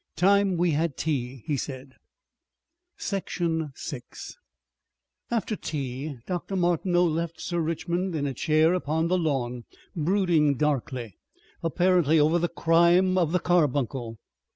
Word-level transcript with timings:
"Time 0.15 0.57
we 0.57 0.71
had 0.71 0.97
tea," 0.97 1.43
he 1.45 1.55
said. 1.55 1.93
Section 2.97 3.71
6 3.75 4.35
After 5.29 5.55
tea 5.55 6.17
Dr. 6.25 6.55
Martineau 6.55 7.03
left 7.05 7.39
Sir 7.39 7.59
Richmond 7.59 8.15
in 8.15 8.25
a 8.25 8.33
chair 8.33 8.73
upon 8.73 9.09
the 9.09 9.17
lawn, 9.19 9.65
brooding 9.95 10.55
darkly 10.57 11.19
apparently 11.61 12.19
over 12.19 12.39
the 12.39 12.49
crime 12.49 13.15
of 13.15 13.31
the 13.31 13.37
carbuncle. 13.39 14.17